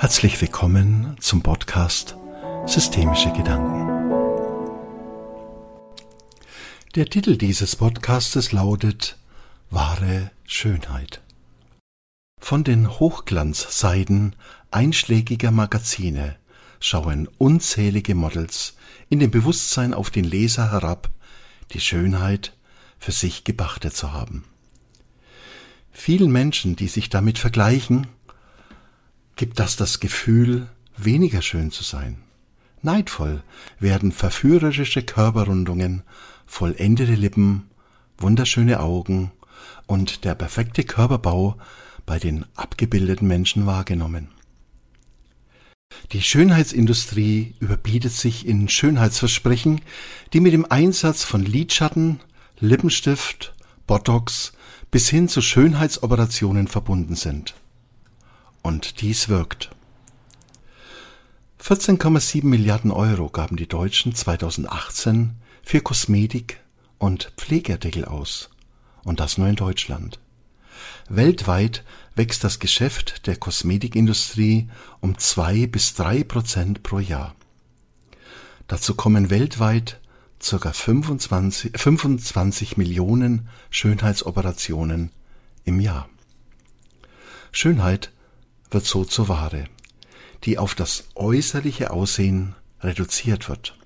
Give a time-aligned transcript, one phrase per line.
[0.00, 2.16] Herzlich willkommen zum Podcast
[2.66, 3.88] Systemische Gedanken.
[6.94, 9.18] Der Titel dieses Podcastes lautet
[9.70, 11.20] Wahre Schönheit.
[12.40, 14.36] Von den Hochglanzseiden
[14.70, 16.36] einschlägiger Magazine
[16.78, 18.76] schauen unzählige Models
[19.08, 21.10] in dem Bewusstsein auf den Leser herab,
[21.72, 22.56] die Schönheit
[23.00, 24.44] für sich gepachtet zu haben.
[25.90, 28.06] Vielen Menschen, die sich damit vergleichen,
[29.38, 32.18] gibt das das Gefühl, weniger schön zu sein.
[32.82, 33.42] Neidvoll
[33.78, 36.02] werden verführerische Körperrundungen,
[36.46, 37.70] vollendete Lippen,
[38.18, 39.30] wunderschöne Augen
[39.86, 41.56] und der perfekte Körperbau
[42.04, 44.28] bei den abgebildeten Menschen wahrgenommen.
[46.12, 49.80] Die Schönheitsindustrie überbietet sich in Schönheitsversprechen,
[50.32, 52.20] die mit dem Einsatz von Lidschatten,
[52.58, 53.54] Lippenstift,
[53.86, 54.52] Botox
[54.90, 57.54] bis hin zu Schönheitsoperationen verbunden sind.
[58.62, 59.70] Und dies wirkt.
[61.62, 65.32] 14,7 Milliarden Euro gaben die Deutschen 2018
[65.62, 66.60] für Kosmetik
[66.98, 68.50] und Pflegeartikel aus.
[69.04, 70.18] Und das nur in Deutschland.
[71.08, 74.68] Weltweit wächst das Geschäft der Kosmetikindustrie
[75.00, 77.34] um zwei bis drei Prozent pro Jahr.
[78.66, 80.00] Dazu kommen weltweit
[80.40, 80.72] ca.
[80.72, 85.10] 25, 25 Millionen Schönheitsoperationen
[85.64, 86.08] im Jahr.
[87.50, 88.12] Schönheit
[88.70, 89.64] wird so zur Ware,
[90.44, 93.76] die auf das äußerliche Aussehen reduziert wird.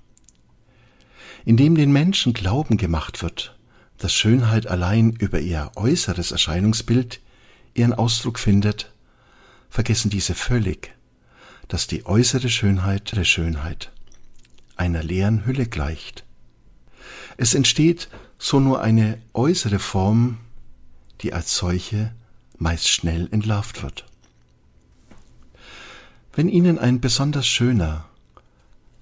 [1.45, 3.57] Indem den Menschen Glauben gemacht wird,
[3.97, 7.21] dass Schönheit allein über ihr äußeres Erscheinungsbild
[7.73, 8.91] ihren Ausdruck findet,
[9.69, 10.93] vergessen diese völlig,
[11.67, 13.91] dass die äußere Schönheit der Schönheit
[14.75, 16.25] einer leeren Hülle gleicht.
[17.37, 20.39] Es entsteht so nur eine äußere Form,
[21.21, 22.13] die als solche
[22.57, 24.05] meist schnell entlarvt wird.
[26.35, 28.05] Wenn Ihnen ein besonders schöner,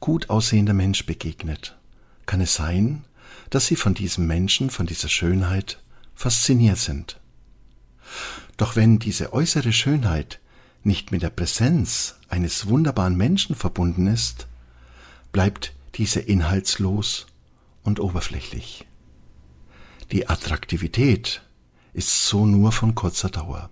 [0.01, 1.77] gut aussehender Mensch begegnet,
[2.25, 3.05] kann es sein,
[3.49, 5.81] dass Sie von diesem Menschen, von dieser Schönheit
[6.13, 7.21] fasziniert sind.
[8.57, 10.41] Doch wenn diese äußere Schönheit
[10.83, 14.47] nicht mit der Präsenz eines wunderbaren Menschen verbunden ist,
[15.31, 17.27] bleibt diese inhaltslos
[17.83, 18.85] und oberflächlich.
[20.11, 21.43] Die Attraktivität
[21.93, 23.69] ist so nur von kurzer Dauer.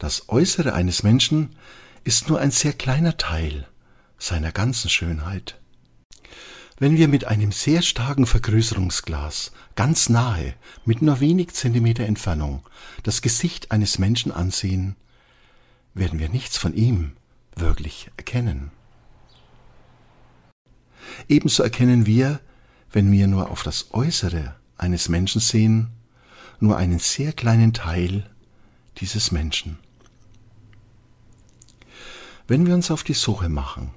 [0.00, 1.50] Das Äußere eines Menschen
[2.04, 3.68] ist nur ein sehr kleiner Teil
[4.16, 5.60] seiner ganzen Schönheit.
[6.78, 10.54] Wenn wir mit einem sehr starken Vergrößerungsglas ganz nahe,
[10.86, 12.66] mit nur wenig Zentimeter Entfernung,
[13.02, 14.96] das Gesicht eines Menschen ansehen,
[15.92, 17.12] werden wir nichts von ihm
[17.54, 18.70] wirklich erkennen.
[21.28, 22.40] Ebenso erkennen wir,
[22.90, 25.90] wenn wir nur auf das Äußere eines Menschen sehen,
[26.58, 28.30] nur einen sehr kleinen Teil
[28.96, 29.78] dieses Menschen.
[32.50, 33.92] Wenn wir uns auf die Suche machen,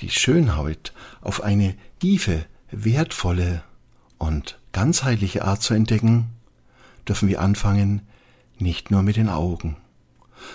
[0.00, 3.62] die Schönheit auf eine tiefe, wertvolle
[4.18, 6.30] und ganzheitliche Art zu entdecken,
[7.06, 8.02] dürfen wir anfangen,
[8.58, 9.76] nicht nur mit den Augen,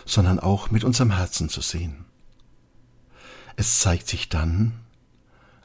[0.05, 2.03] sondern auch mit unserem Herzen zu sehen.
[3.55, 4.73] Es zeigt sich dann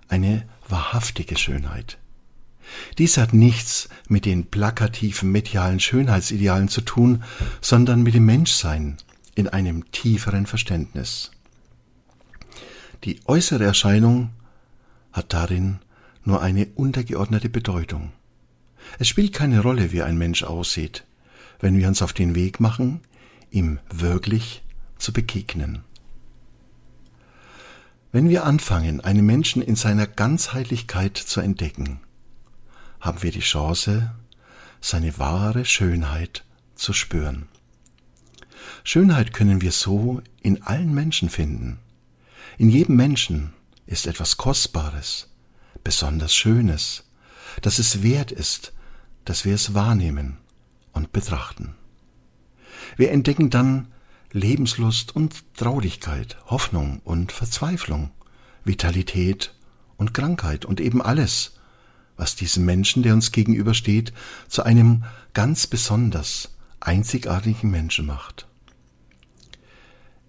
[0.06, 1.98] eine wahrhaftige Schönheit.
[2.98, 7.24] Dies hat nichts mit den plakativen medialen Schönheitsidealen zu tun,
[7.60, 8.98] sondern mit dem Menschsein,
[9.36, 11.30] in einem tieferen Verständnis.
[13.04, 14.30] Die äußere Erscheinung
[15.12, 15.78] hat darin
[16.24, 18.12] nur eine untergeordnete Bedeutung.
[18.98, 21.04] Es spielt keine Rolle, wie ein Mensch aussieht,
[21.60, 23.00] wenn wir uns auf den Weg machen,
[23.50, 24.62] ihm wirklich
[24.98, 25.84] zu begegnen.
[28.12, 32.00] Wenn wir anfangen, einen Menschen in seiner Ganzheitlichkeit zu entdecken,
[33.00, 34.14] haben wir die Chance,
[34.80, 37.48] seine wahre Schönheit zu spüren.
[38.88, 41.80] Schönheit können wir so in allen Menschen finden.
[42.56, 43.52] In jedem Menschen
[43.84, 45.28] ist etwas Kostbares,
[45.82, 47.02] besonders Schönes,
[47.62, 48.72] dass es wert ist,
[49.24, 50.36] dass wir es wahrnehmen
[50.92, 51.74] und betrachten.
[52.96, 53.88] Wir entdecken dann
[54.30, 58.12] Lebenslust und Traurigkeit, Hoffnung und Verzweiflung,
[58.62, 59.52] Vitalität
[59.96, 61.58] und Krankheit und eben alles,
[62.16, 64.12] was diesen Menschen, der uns gegenübersteht,
[64.46, 65.02] zu einem
[65.34, 68.46] ganz besonders einzigartigen Menschen macht.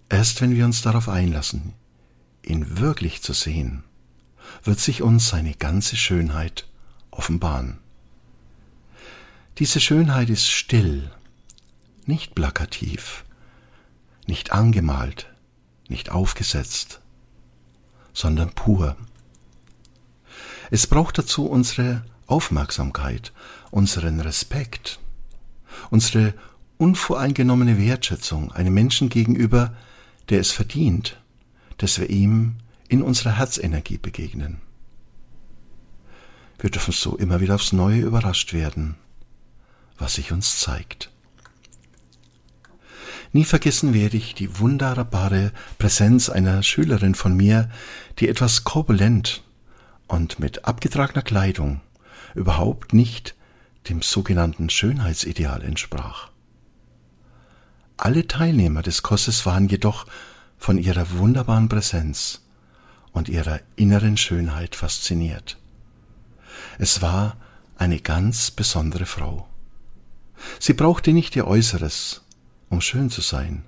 [0.09, 1.73] Erst wenn wir uns darauf einlassen,
[2.43, 3.83] ihn wirklich zu sehen,
[4.63, 6.67] wird sich uns seine ganze Schönheit
[7.11, 7.79] offenbaren.
[9.57, 11.11] Diese Schönheit ist still,
[12.05, 13.25] nicht plakativ,
[14.27, 15.27] nicht angemalt,
[15.89, 17.01] nicht aufgesetzt,
[18.13, 18.95] sondern pur.
[20.69, 23.33] Es braucht dazu unsere Aufmerksamkeit,
[23.71, 24.99] unseren Respekt,
[25.89, 26.33] unsere
[26.77, 29.75] unvoreingenommene Wertschätzung einem Menschen gegenüber,
[30.29, 31.21] der es verdient,
[31.77, 32.55] dass wir ihm
[32.87, 34.61] in unserer Herzenergie begegnen.
[36.59, 38.95] Wir dürfen so immer wieder aufs Neue überrascht werden,
[39.97, 41.11] was sich uns zeigt.
[43.33, 47.69] Nie vergessen werde ich die wunderbare Präsenz einer Schülerin von mir,
[48.19, 49.43] die etwas korpulent
[50.07, 51.81] und mit abgetragener Kleidung
[52.35, 53.35] überhaupt nicht
[53.89, 56.29] dem sogenannten Schönheitsideal entsprach.
[57.97, 60.05] Alle Teilnehmer des Kurses waren jedoch
[60.59, 62.41] von ihrer wunderbaren Präsenz
[63.11, 65.57] und ihrer inneren Schönheit fasziniert.
[66.77, 67.37] Es war
[67.75, 69.47] eine ganz besondere Frau.
[70.59, 72.21] Sie brauchte nicht ihr Äußeres,
[72.69, 73.63] um schön zu sein.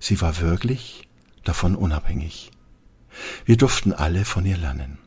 [0.00, 1.06] Sie war wirklich
[1.44, 2.50] davon unabhängig.
[3.44, 4.98] Wir durften alle von ihr lernen.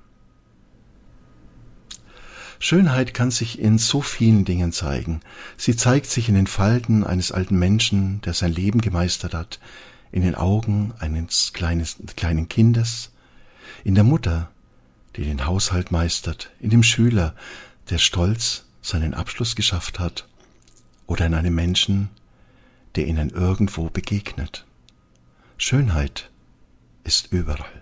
[2.60, 5.22] Schönheit kann sich in so vielen Dingen zeigen.
[5.58, 9.60] Sie zeigt sich in den Falten eines alten Menschen, der sein Leben gemeistert hat,
[10.12, 13.12] in den Augen eines kleines, kleinen Kindes,
[13.84, 14.50] in der Mutter,
[15.16, 17.36] die den Haushalt meistert, in dem Schüler,
[17.90, 20.28] der stolz seinen Abschluss geschafft hat,
[21.06, 22.10] oder in einem Menschen,
[22.96, 24.66] der ihnen irgendwo begegnet.
[25.58, 26.30] Schönheit
[27.04, 27.82] ist überall.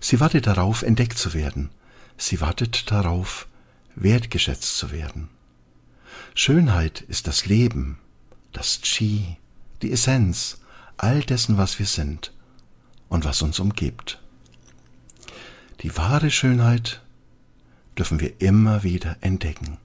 [0.00, 1.70] Sie wartet darauf, entdeckt zu werden.
[2.16, 3.46] Sie wartet darauf,
[3.96, 5.28] wertgeschätzt zu werden.
[6.34, 7.98] Schönheit ist das Leben,
[8.52, 9.36] das Chi,
[9.82, 10.60] die Essenz
[10.96, 12.32] all dessen, was wir sind
[13.08, 14.22] und was uns umgibt.
[15.80, 17.02] Die wahre Schönheit
[17.98, 19.78] dürfen wir immer wieder entdecken.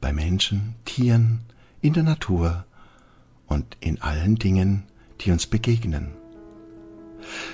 [0.00, 1.40] Bei Menschen, Tieren,
[1.80, 2.64] in der Natur
[3.46, 4.84] und in allen Dingen,
[5.20, 6.12] die uns begegnen.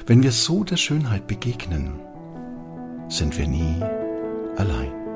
[0.06, 1.98] Wenn wir so der Schönheit begegnen,
[3.08, 3.82] sind wir nie
[4.56, 5.07] allein.